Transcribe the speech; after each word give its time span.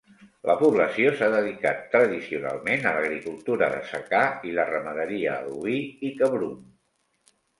La 0.49 0.53
població 0.59 1.09
s'ha 1.17 1.27
dedicat 1.33 1.83
tradicionalment 1.95 2.87
a 2.87 2.93
l'agricultura 2.95 3.69
de 3.75 3.83
secà 3.91 4.23
i 4.51 4.55
la 4.61 4.67
ramaderia 4.71 5.35
d'oví 5.47 5.77
i 6.09 6.15
cabrum. 6.23 6.57